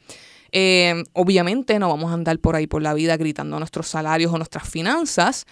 Eh, 0.51 1.03
obviamente 1.13 1.79
no 1.79 1.89
vamos 1.89 2.11
a 2.11 2.13
andar 2.13 2.37
por 2.39 2.55
ahí 2.55 2.67
por 2.67 2.81
la 2.81 2.93
vida 2.93 3.17
gritando 3.17 3.57
nuestros 3.57 3.87
salarios 3.87 4.31
o 4.33 4.37
nuestras 4.37 4.69
finanzas, 4.69 5.47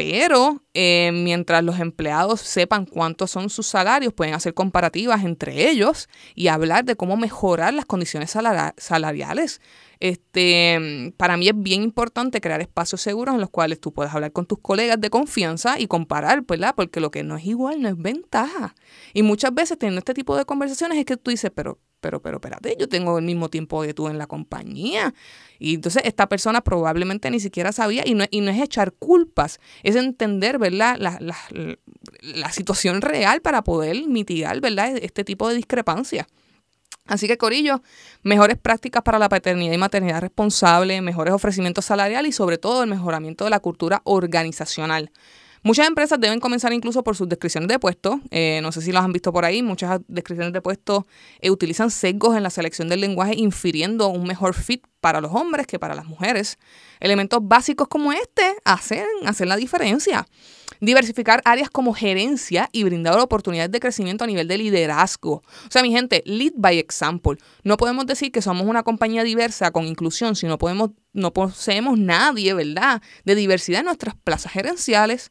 pero 0.00 0.62
eh, 0.72 1.10
mientras 1.12 1.62
los 1.62 1.78
empleados 1.78 2.40
sepan 2.40 2.86
cuántos 2.86 3.30
son 3.30 3.50
sus 3.50 3.66
salarios, 3.66 4.14
pueden 4.14 4.32
hacer 4.32 4.54
comparativas 4.54 5.22
entre 5.24 5.68
ellos 5.68 6.08
y 6.34 6.48
hablar 6.48 6.86
de 6.86 6.96
cómo 6.96 7.18
mejorar 7.18 7.74
las 7.74 7.84
condiciones 7.84 8.30
salariales. 8.30 9.60
Este, 10.00 11.12
para 11.18 11.36
mí 11.36 11.48
es 11.48 11.54
bien 11.54 11.82
importante 11.82 12.40
crear 12.40 12.62
espacios 12.62 13.02
seguros 13.02 13.34
en 13.34 13.42
los 13.42 13.50
cuales 13.50 13.78
tú 13.78 13.92
puedas 13.92 14.14
hablar 14.14 14.32
con 14.32 14.46
tus 14.46 14.60
colegas 14.60 14.98
de 14.98 15.10
confianza 15.10 15.78
y 15.78 15.86
comparar, 15.86 16.46
¿verdad? 16.46 16.72
Porque 16.74 17.00
lo 17.00 17.10
que 17.10 17.22
no 17.22 17.36
es 17.36 17.44
igual 17.44 17.82
no 17.82 17.88
es 17.90 17.98
ventaja. 17.98 18.74
Y 19.12 19.22
muchas 19.22 19.52
veces 19.52 19.76
teniendo 19.76 19.98
este 19.98 20.14
tipo 20.14 20.34
de 20.34 20.46
conversaciones 20.46 20.96
es 20.96 21.04
que 21.04 21.18
tú 21.18 21.30
dices, 21.30 21.50
pero, 21.54 21.78
pero, 22.00 22.20
pero, 22.20 22.38
espérate, 22.38 22.76
yo 22.78 22.88
tengo 22.88 23.18
el 23.18 23.24
mismo 23.24 23.48
tiempo 23.48 23.82
que 23.82 23.94
tú 23.94 24.08
en 24.08 24.18
la 24.18 24.26
compañía. 24.26 25.14
Y 25.58 25.74
entonces 25.74 26.02
esta 26.04 26.28
persona 26.28 26.62
probablemente 26.62 27.30
ni 27.30 27.40
siquiera 27.40 27.72
sabía 27.72 28.02
y 28.06 28.14
no, 28.14 28.24
y 28.30 28.40
no 28.40 28.50
es 28.50 28.60
echar 28.60 28.92
culpas, 28.92 29.60
es 29.82 29.96
entender, 29.96 30.58
¿verdad? 30.58 30.96
La, 30.98 31.18
la, 31.20 31.36
la 32.22 32.52
situación 32.52 33.02
real 33.02 33.40
para 33.42 33.62
poder 33.62 34.06
mitigar, 34.08 34.60
¿verdad? 34.60 34.96
Este 34.96 35.24
tipo 35.24 35.48
de 35.48 35.54
discrepancias. 35.56 36.26
Así 37.06 37.26
que, 37.26 37.38
Corillo, 37.38 37.82
mejores 38.22 38.56
prácticas 38.56 39.02
para 39.02 39.18
la 39.18 39.28
paternidad 39.28 39.72
y 39.72 39.78
maternidad 39.78 40.20
responsable, 40.20 41.00
mejores 41.00 41.34
ofrecimientos 41.34 41.84
salariales 41.84 42.28
y 42.28 42.32
sobre 42.32 42.56
todo 42.56 42.84
el 42.84 42.90
mejoramiento 42.90 43.44
de 43.44 43.50
la 43.50 43.58
cultura 43.58 44.00
organizacional. 44.04 45.10
Muchas 45.62 45.86
empresas 45.86 46.18
deben 46.18 46.40
comenzar 46.40 46.72
incluso 46.72 47.04
por 47.04 47.16
sus 47.16 47.28
descripciones 47.28 47.68
de 47.68 47.78
puestos. 47.78 48.16
Eh, 48.30 48.60
no 48.62 48.72
sé 48.72 48.80
si 48.80 48.92
los 48.92 49.04
han 49.04 49.12
visto 49.12 49.32
por 49.32 49.44
ahí. 49.44 49.62
Muchas 49.62 50.00
descripciones 50.08 50.54
de 50.54 50.62
puestos 50.62 51.04
eh, 51.40 51.50
utilizan 51.50 51.90
sesgos 51.90 52.34
en 52.36 52.42
la 52.42 52.50
selección 52.50 52.88
del 52.88 53.02
lenguaje, 53.02 53.34
infiriendo 53.36 54.08
un 54.08 54.26
mejor 54.26 54.54
fit 54.54 54.86
para 55.00 55.20
los 55.20 55.32
hombres 55.32 55.66
que 55.66 55.78
para 55.78 55.94
las 55.94 56.06
mujeres. 56.06 56.58
Elementos 56.98 57.40
básicos 57.42 57.88
como 57.88 58.12
este 58.12 58.54
hacen, 58.64 59.04
hacen 59.26 59.48
la 59.48 59.56
diferencia. 59.56 60.26
Diversificar 60.80 61.42
áreas 61.44 61.70
como 61.70 61.92
gerencia 61.92 62.68
y 62.72 62.84
brindar 62.84 63.18
oportunidades 63.18 63.70
de 63.70 63.80
crecimiento 63.80 64.24
a 64.24 64.26
nivel 64.26 64.48
de 64.48 64.58
liderazgo. 64.58 65.42
O 65.66 65.70
sea, 65.70 65.82
mi 65.82 65.92
gente, 65.92 66.22
lead 66.24 66.52
by 66.56 66.78
example. 66.78 67.38
No 67.62 67.76
podemos 67.76 68.06
decir 68.06 68.32
que 68.32 68.42
somos 68.42 68.66
una 68.66 68.82
compañía 68.82 69.22
diversa 69.22 69.70
con 69.70 69.84
inclusión 69.86 70.36
si 70.36 70.46
no, 70.46 70.58
podemos, 70.58 70.90
no 71.12 71.32
poseemos 71.32 71.98
nadie, 71.98 72.54
¿verdad?, 72.54 73.02
de 73.24 73.34
diversidad 73.34 73.80
en 73.80 73.86
nuestras 73.86 74.14
plazas 74.14 74.52
gerenciales. 74.52 75.30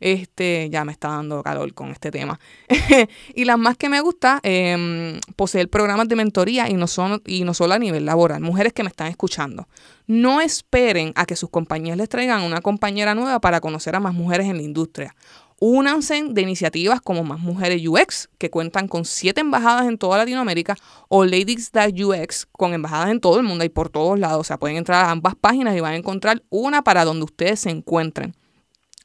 Este, 0.00 0.68
ya 0.70 0.84
me 0.84 0.92
está 0.92 1.08
dando 1.08 1.42
calor 1.42 1.72
con 1.74 1.90
este 1.90 2.10
tema. 2.10 2.40
y 3.34 3.44
las 3.44 3.58
más 3.58 3.76
que 3.76 3.88
me 3.88 4.00
gusta, 4.00 4.40
eh, 4.42 5.20
poseer 5.36 5.68
programas 5.68 6.08
de 6.08 6.16
mentoría 6.16 6.68
y 6.68 6.74
no, 6.74 6.86
son, 6.86 7.22
y 7.26 7.44
no 7.44 7.54
solo 7.54 7.74
a 7.74 7.78
nivel 7.78 8.06
laboral. 8.06 8.40
Mujeres 8.40 8.72
que 8.72 8.82
me 8.82 8.88
están 8.88 9.08
escuchando. 9.08 9.68
No 10.06 10.40
esperen 10.40 11.12
a 11.14 11.26
que 11.26 11.36
sus 11.36 11.50
compañías 11.50 11.96
les 11.96 12.08
traigan 12.08 12.42
una 12.42 12.60
compañera 12.60 13.14
nueva 13.14 13.40
para 13.40 13.60
conocer 13.60 13.94
a 13.94 14.00
más 14.00 14.14
mujeres 14.14 14.46
en 14.46 14.56
la 14.56 14.62
industria. 14.62 15.14
Únanse 15.62 16.24
de 16.26 16.40
iniciativas 16.40 17.02
como 17.02 17.22
Más 17.22 17.38
Mujeres 17.38 17.86
UX, 17.86 18.30
que 18.38 18.48
cuentan 18.48 18.88
con 18.88 19.04
siete 19.04 19.42
embajadas 19.42 19.86
en 19.86 19.98
toda 19.98 20.16
Latinoamérica, 20.16 20.74
o 21.08 21.26
Ladies 21.26 21.70
UX, 21.74 22.46
con 22.50 22.72
embajadas 22.72 23.10
en 23.10 23.20
todo 23.20 23.38
el 23.38 23.44
mundo 23.44 23.62
y 23.62 23.68
por 23.68 23.90
todos 23.90 24.18
lados. 24.18 24.40
O 24.40 24.44
sea, 24.44 24.58
pueden 24.58 24.78
entrar 24.78 25.04
a 25.04 25.10
ambas 25.10 25.34
páginas 25.36 25.76
y 25.76 25.80
van 25.80 25.92
a 25.92 25.96
encontrar 25.96 26.42
una 26.48 26.80
para 26.80 27.04
donde 27.04 27.24
ustedes 27.24 27.60
se 27.60 27.68
encuentren 27.68 28.34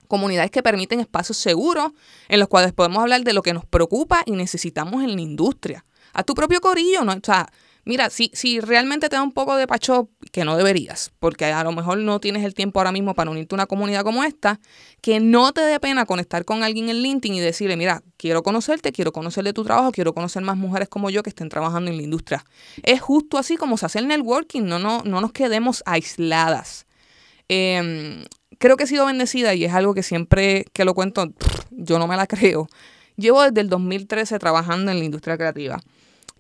comunidades 0.06 0.52
que 0.52 0.64
permiten 0.64 1.00
espacios 1.00 1.38
seguros 1.38 1.92
en 2.28 2.40
los 2.40 2.48
cuales 2.48 2.74
podemos 2.74 3.02
hablar 3.02 3.24
de 3.24 3.34
lo 3.34 3.42
que 3.42 3.54
nos 3.54 3.66
preocupa 3.66 4.22
y 4.26 4.32
necesitamos 4.32 5.04
en 5.04 5.16
la 5.16 5.22
industria. 5.22 5.86
A 6.14 6.24
tu 6.24 6.34
propio 6.34 6.62
corillo, 6.62 7.04
¿no? 7.04 7.14
O 7.14 7.20
sea, 7.24 7.48
mira, 7.86 8.10
si, 8.10 8.32
si 8.34 8.60
realmente 8.60 9.08
te 9.10 9.16
da 9.16 9.22
un 9.22 9.32
poco 9.32 9.56
de 9.56 9.68
pacho, 9.68 10.10
que 10.32 10.44
no 10.44 10.58
deberías, 10.58 11.12
porque 11.20 11.46
a 11.46 11.64
lo 11.64 11.72
mejor 11.72 12.00
no 12.00 12.20
tienes 12.20 12.44
el 12.44 12.54
tiempo 12.54 12.80
ahora 12.80 12.92
mismo 12.92 13.14
para 13.14 13.32
unirte 13.32 13.56
a 13.56 13.58
una 13.58 13.66
comunidad 13.68 14.04
como 14.04 14.24
esta, 14.24 14.60
que 15.02 15.20
no 15.20 15.54
te 15.54 15.62
dé 15.62 15.80
pena 15.80 16.06
conectar 16.06 16.44
con 16.44 16.64
alguien 16.64 16.90
en 16.90 17.02
LinkedIn 17.02 17.36
y 17.36 17.40
decirle, 17.40 17.78
mira, 17.78 18.04
quiero 18.18 18.44
conocerte, 18.44 18.92
quiero 18.92 19.14
conocer 19.14 19.44
de 19.44 19.54
tu 19.54 19.64
trabajo, 19.64 19.92
quiero 19.92 20.14
conocer 20.14 20.44
más 20.44 20.58
mujeres 20.58 20.90
como 20.90 21.10
yo 21.10 21.24
que 21.24 21.30
estén 21.30 21.50
trabajando 21.50 21.92
en 21.92 21.98
la 21.98 22.04
industria. 22.04 22.46
Es 22.84 23.02
justo 23.02 23.38
así 23.38 23.56
como 23.56 23.78
se 23.78 23.86
hace 23.86 24.00
el 24.00 24.08
networking, 24.08 24.64
no, 24.64 24.80
no, 24.80 25.04
no 25.06 25.22
nos 25.22 25.32
quedemos 25.32 25.84
aisladas. 25.86 26.86
Eh, 27.48 28.26
creo 28.58 28.78
que 28.78 28.84
he 28.86 28.88
sido 28.88 29.06
bendecida 29.06 29.54
y 29.54 29.66
es 29.66 29.74
algo 29.74 29.94
que 29.94 30.04
siempre 30.04 30.66
que 30.74 30.86
lo 30.86 30.94
cuento, 30.94 31.34
yo 31.72 32.00
no 32.00 32.08
me 32.08 32.16
la 32.16 32.28
creo. 32.28 32.68
Llevo 33.18 33.44
desde 33.44 33.62
el 33.62 33.70
2013 33.70 34.40
trabajando 34.40 34.92
en 34.92 35.00
la 35.00 35.06
industria 35.06 35.38
creativa 35.38 35.82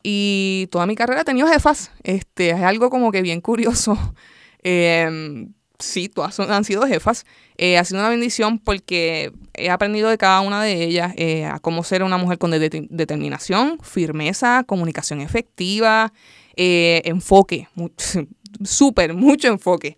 y 0.08 0.68
toda 0.70 0.86
mi 0.86 0.96
carrera 0.96 1.22
he 1.22 1.26
tenido 1.26 1.48
jefas. 1.48 1.92
Este, 2.04 2.52
es 2.52 2.62
algo 2.62 2.92
como 2.92 3.12
que 3.12 3.24
bien 3.24 3.42
curioso. 3.42 3.98
Em, 4.68 5.54
sí, 5.78 6.10
todas 6.10 6.40
han 6.40 6.64
sido 6.64 6.88
jefas. 6.88 7.26
Eh, 7.58 7.78
ha 7.78 7.84
sido 7.84 8.00
una 8.00 8.10
bendición 8.10 8.58
porque 8.58 9.32
he 9.54 9.70
aprendido 9.70 10.10
de 10.10 10.18
cada 10.18 10.42
una 10.42 10.64
de 10.64 10.84
ellas 10.84 11.14
eh, 11.18 11.46
a 11.46 11.60
cómo 11.60 11.84
ser 11.84 12.02
una 12.02 12.18
mujer 12.18 12.40
con 12.40 12.50
determinación, 12.50 13.78
firmeza, 13.84 14.64
comunicación 14.66 15.22
efectiva, 15.22 16.14
eh, 16.56 17.04
enfoque, 17.06 17.68
súper, 18.64 19.14
mucho 19.14 19.50
enfoque. 19.50 19.96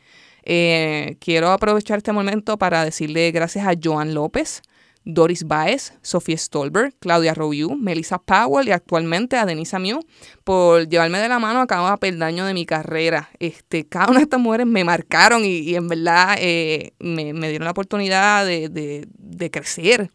Eh, 0.50 1.18
quiero 1.20 1.52
aprovechar 1.52 1.98
este 1.98 2.14
momento 2.14 2.58
para 2.58 2.86
decirle 2.86 3.32
gracias 3.32 3.68
a 3.68 3.74
Joan 3.84 4.14
López, 4.14 4.62
Doris 5.04 5.44
Baez, 5.44 5.92
Sofía 6.02 6.38
Stolberg, 6.38 6.94
Claudia 7.00 7.34
Royu, 7.34 7.76
Melissa 7.76 8.18
Powell 8.18 8.70
y 8.70 8.72
actualmente 8.72 9.36
a 9.36 9.46
Denisa 9.46 9.78
Mew 9.78 10.00
por 10.46 10.88
llevarme 10.88 11.20
de 11.20 11.28
la 11.28 11.40
mano 11.40 11.60
a 11.60 11.68
cada 11.68 11.98
peldaño 11.98 12.46
de 12.46 12.54
mi 12.54 12.66
carrera. 12.66 13.30
Este, 13.40 13.86
cada 13.86 14.08
una 14.08 14.20
de 14.20 14.24
estas 14.24 14.40
mujeres 14.40 14.68
me 14.68 14.86
marcaron 14.86 15.44
y, 15.44 15.76
en 15.76 15.90
verdad 15.90 16.38
eh, 16.40 16.94
me, 17.00 17.34
dieron 17.50 17.66
la 17.66 17.72
oportunidad 17.72 18.46
de, 18.46 18.70
de, 18.70 19.52
crecer. 19.52 20.12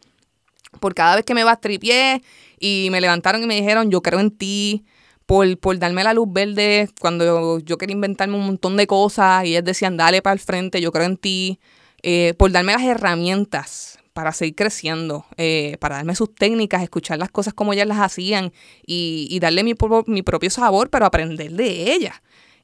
Por 0.80 0.94
cada 0.94 1.16
vez 1.16 1.26
que 1.26 1.34
me 1.34 1.44
bastripié 1.44 2.22
y 2.58 2.88
me 2.90 3.02
levantaron 3.02 3.42
y 3.42 3.46
me 3.46 3.56
dijeron, 3.56 3.90
yo 3.90 4.00
creo 4.00 4.20
en 4.20 4.30
ti, 4.30 4.86
por, 5.26 5.78
darme 5.78 6.04
la 6.04 6.14
luz 6.14 6.28
verde 6.30 6.88
cuando 7.00 7.58
yo, 7.60 7.78
quería 7.78 7.94
inventarme 7.94 8.36
un 8.36 8.46
montón 8.46 8.76
de 8.76 8.86
cosas 8.86 9.44
y 9.44 9.50
ellos 9.50 9.64
decían, 9.64 9.96
dale 9.96 10.22
para 10.22 10.34
el 10.34 10.40
frente, 10.40 10.80
yo 10.80 10.92
creo 10.92 11.06
en 11.06 11.16
ti, 11.16 11.60
eh, 12.02 12.34
por 12.36 12.50
darme 12.50 12.72
las 12.72 12.82
herramientas 12.82 13.98
para 14.12 14.32
seguir 14.32 14.54
creciendo, 14.54 15.24
eh, 15.36 15.76
para 15.80 15.96
darme 15.96 16.14
sus 16.14 16.34
técnicas, 16.34 16.82
escuchar 16.82 17.18
las 17.18 17.30
cosas 17.30 17.54
como 17.54 17.72
ellas 17.72 17.86
las 17.86 17.98
hacían 17.98 18.52
y, 18.86 19.38
darle 19.40 19.64
mi, 19.64 19.74
propio 19.74 20.50
sabor, 20.50 20.90
pero 20.90 21.06
aprender 21.06 21.52
de 21.52 21.92
ellas. 21.94 22.16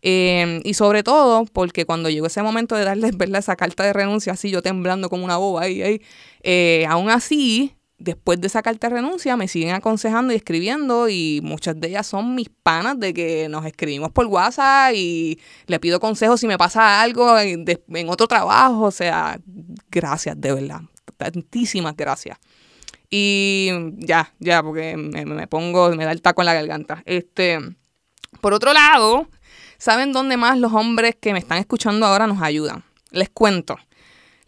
Eh, 0.03 0.61
y 0.65 0.75
sobre 0.75 1.03
todo, 1.03 1.45
porque 1.47 1.85
cuando 1.87 2.11
llegó 2.11 2.27
ese 2.27 2.43
momento 2.43 2.77
de 2.77 2.85
darles 2.85 3.13
esa 3.35 3.57
carta 3.57 3.85
de 3.85 3.93
renuncia, 3.93 4.35
así 4.35 4.51
yo 4.51 4.61
temblando 4.63 5.09
como 5.09 5.25
una 5.25 5.39
boba 5.39 5.63
ahí, 5.63 5.83
ahí 5.83 6.85
aún 6.87 7.09
así 7.09 7.78
después 7.99 8.41
de 8.41 8.47
esa 8.47 8.63
carta 8.63 8.89
de 8.89 8.97
renuncia 8.97 9.37
me 9.37 9.49
siguen 9.49 9.75
aconsejando 9.75 10.33
y 10.33 10.37
escribiendo 10.37 11.09
y 11.09 11.41
muchas 11.43 11.79
de 11.81 11.89
ellas 11.89 12.07
son 12.07 12.35
mis 12.35 12.49
panas 12.49 12.99
de 12.99 13.13
que 13.13 13.49
nos 13.49 13.67
escribimos 13.67 14.13
por 14.13 14.27
WhatsApp 14.27 14.95
y 14.95 15.41
le 15.67 15.81
pido 15.81 15.99
consejos 16.01 16.41
si 16.41 16.47
me 16.47 16.57
pasa 16.57 17.03
algo 17.03 17.37
en, 17.39 17.67
otro 18.09 18.29
trabajo. 18.29 18.83
O 18.85 18.91
sea, 18.91 19.39
gracias, 19.91 20.41
de 20.41 20.55
verdad. 20.55 20.81
Tantísimas 21.17 21.97
gracias. 21.97 22.39
Y 23.11 23.71
ya, 23.97 24.33
ya, 24.39 24.63
porque 24.63 24.97
me, 24.97 25.25
me 25.25 25.47
pongo, 25.47 25.91
me 25.97 26.05
da 26.05 26.13
el 26.13 26.23
taco 26.23 26.43
en 26.43 26.47
la 26.47 26.55
garganta. 26.55 27.03
Este, 27.05 27.59
por 28.41 28.55
otro 28.55 28.73
lado, 28.73 29.29
¿saben 29.79 30.13
dónde 30.13 30.37
más 30.37 30.59
los 30.59 30.73
hombres 30.73 31.17
que 31.21 31.33
me 31.33 31.39
están 31.39 31.59
escuchando 31.59 32.07
ahora 32.07 32.27
nos 32.27 32.43
ayudan? 32.43 32.85
Les 33.11 33.31
cuento. 33.31 33.77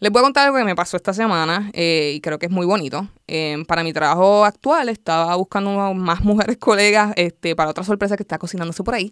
Les 0.01 0.11
voy 0.11 0.21
a 0.21 0.23
contar 0.23 0.47
algo 0.47 0.57
que 0.57 0.63
me 0.63 0.75
pasó 0.75 0.97
esta 0.97 1.13
semana 1.13 1.69
eh, 1.73 2.13
y 2.15 2.21
creo 2.21 2.39
que 2.39 2.47
es 2.47 2.51
muy 2.51 2.65
bonito. 2.65 3.07
Eh, 3.27 3.63
para 3.67 3.83
mi 3.83 3.93
trabajo 3.93 4.43
actual 4.45 4.89
estaba 4.89 5.35
buscando 5.35 5.93
más 5.93 6.21
mujeres 6.23 6.57
colegas 6.57 7.13
este, 7.17 7.55
para 7.55 7.69
otra 7.69 7.83
sorpresa 7.83 8.17
que 8.17 8.23
está 8.23 8.39
cocinándose 8.39 8.83
por 8.83 8.95
ahí. 8.95 9.11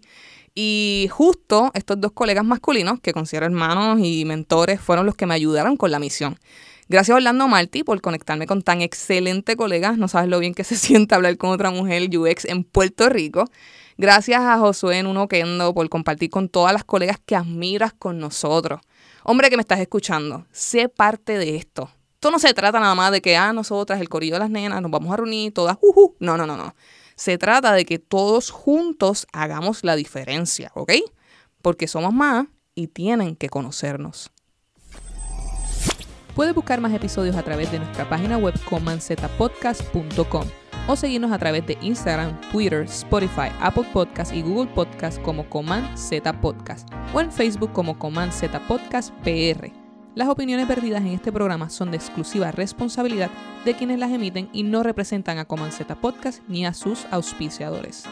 Y 0.52 1.06
justo 1.12 1.70
estos 1.74 2.00
dos 2.00 2.10
colegas 2.10 2.44
masculinos, 2.44 2.98
que 2.98 3.12
considero 3.12 3.46
hermanos 3.46 4.00
y 4.02 4.24
mentores, 4.24 4.80
fueron 4.80 5.06
los 5.06 5.14
que 5.14 5.26
me 5.26 5.34
ayudaron 5.34 5.76
con 5.76 5.92
la 5.92 6.00
misión. 6.00 6.40
Gracias 6.88 7.14
Orlando 7.14 7.46
Martí 7.46 7.84
por 7.84 8.00
conectarme 8.00 8.48
con 8.48 8.62
tan 8.62 8.82
excelente 8.82 9.54
colega. 9.54 9.92
No 9.92 10.08
sabes 10.08 10.28
lo 10.28 10.40
bien 10.40 10.54
que 10.54 10.64
se 10.64 10.74
siente 10.76 11.14
hablar 11.14 11.36
con 11.36 11.50
otra 11.50 11.70
mujer 11.70 12.10
UX 12.12 12.46
en 12.46 12.64
Puerto 12.64 13.08
Rico. 13.08 13.44
Gracias 13.96 14.40
a 14.40 14.58
Josué 14.58 15.04
Nuno 15.04 15.28
Kendo 15.28 15.72
por 15.72 15.88
compartir 15.88 16.30
con 16.30 16.48
todas 16.48 16.72
las 16.72 16.82
colegas 16.82 17.20
que 17.24 17.36
admiras 17.36 17.92
con 17.92 18.18
nosotros. 18.18 18.80
Hombre 19.22 19.50
que 19.50 19.56
me 19.56 19.62
estás 19.62 19.80
escuchando, 19.80 20.46
sé 20.50 20.88
parte 20.88 21.38
de 21.38 21.56
esto. 21.56 21.90
Esto 22.14 22.30
no 22.30 22.38
se 22.38 22.52
trata 22.54 22.80
nada 22.80 22.94
más 22.94 23.12
de 23.12 23.22
que, 23.22 23.36
ah, 23.36 23.52
nosotras, 23.52 24.00
el 24.00 24.08
corillo 24.08 24.34
de 24.34 24.40
las 24.40 24.50
nenas, 24.50 24.82
nos 24.82 24.90
vamos 24.90 25.12
a 25.12 25.16
reunir 25.16 25.54
todas, 25.54 25.78
uh, 25.80 26.14
No, 26.20 26.36
no, 26.36 26.46
no, 26.46 26.56
no. 26.56 26.74
Se 27.16 27.38
trata 27.38 27.72
de 27.72 27.84
que 27.84 27.98
todos 27.98 28.50
juntos 28.50 29.26
hagamos 29.32 29.84
la 29.84 29.96
diferencia, 29.96 30.70
¿ok? 30.74 30.92
Porque 31.62 31.88
somos 31.88 32.12
más 32.12 32.46
y 32.74 32.88
tienen 32.88 33.36
que 33.36 33.48
conocernos. 33.48 34.30
Puedes 36.34 36.54
buscar 36.54 36.80
más 36.80 36.92
episodios 36.94 37.36
a 37.36 37.42
través 37.42 37.70
de 37.72 37.78
nuestra 37.78 38.08
página 38.08 38.38
web 38.38 38.54
comanzetapodcast.com 38.64 40.46
o 40.86 40.96
seguirnos 40.96 41.32
a 41.32 41.38
través 41.38 41.66
de 41.66 41.78
Instagram, 41.80 42.40
Twitter, 42.52 42.82
Spotify, 42.82 43.48
Apple 43.60 43.86
Podcast 43.92 44.34
y 44.34 44.42
Google 44.42 44.70
Podcast 44.74 45.20
como 45.22 45.48
Coman 45.48 45.96
Z 45.96 46.32
Podcast 46.40 46.88
o 47.14 47.20
en 47.20 47.30
Facebook 47.30 47.72
como 47.72 47.98
Coman 47.98 48.32
Z 48.32 48.58
Podcast 48.66 49.12
PR. 49.22 49.70
Las 50.14 50.28
opiniones 50.28 50.66
perdidas 50.66 51.02
en 51.02 51.08
este 51.08 51.30
programa 51.30 51.70
son 51.70 51.90
de 51.90 51.96
exclusiva 51.96 52.50
responsabilidad 52.50 53.30
de 53.64 53.74
quienes 53.74 53.98
las 53.98 54.10
emiten 54.10 54.48
y 54.52 54.64
no 54.64 54.82
representan 54.82 55.38
a 55.38 55.44
Coman 55.44 55.72
Z 55.72 55.94
Podcast 55.96 56.42
ni 56.48 56.66
a 56.66 56.74
sus 56.74 57.06
auspiciadores. 57.10 58.06